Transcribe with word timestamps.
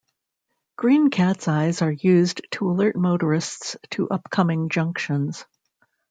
Green 0.77 1.11
cat's 1.11 1.47
eyes 1.47 1.83
are 1.83 1.91
used 1.91 2.41
to 2.53 2.71
alert 2.71 2.95
motorists 2.95 3.75
to 3.91 4.09
upcoming 4.09 4.67
junctions. 4.67 5.45